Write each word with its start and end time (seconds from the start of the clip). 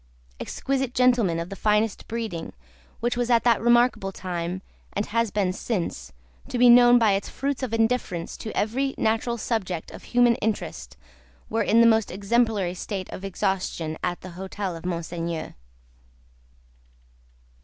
Exquisite 0.39 0.95
gentlemen 0.95 1.39
of 1.39 1.49
the 1.49 1.55
finest 1.55 2.07
breeding, 2.07 2.53
which 3.01 3.15
was 3.15 3.29
at 3.29 3.43
that 3.43 3.61
remarkable 3.61 4.11
time 4.11 4.63
and 4.93 5.05
has 5.05 5.29
been 5.29 5.53
since 5.53 6.11
to 6.47 6.57
be 6.57 6.71
known 6.71 6.97
by 6.97 7.11
its 7.11 7.29
fruits 7.29 7.61
of 7.61 7.71
indifference 7.71 8.35
to 8.35 8.49
every 8.57 8.95
natural 8.97 9.37
subject 9.37 9.91
of 9.91 10.05
human 10.05 10.33
interest, 10.37 10.97
were 11.51 11.61
in 11.61 11.81
the 11.81 11.85
most 11.85 12.09
exemplary 12.09 12.73
state 12.73 13.09
of 13.11 13.23
exhaustion, 13.23 13.95
at 14.03 14.21
the 14.21 14.31
hotel 14.31 14.75
of 14.75 14.87
Monseigneur. 14.87 15.53